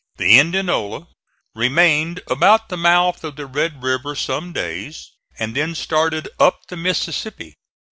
The 0.17 0.39
Indianola 0.39 1.09
remained 1.53 2.21
about 2.25 2.69
the 2.69 2.75
mouth 2.75 3.23
of 3.23 3.35
the 3.35 3.45
Red 3.45 3.83
River 3.83 4.15
some 4.15 4.51
days, 4.51 5.11
and 5.37 5.53
then 5.55 5.75
started 5.75 6.27
up 6.39 6.65
the 6.69 6.75
Mississippi. 6.75 7.59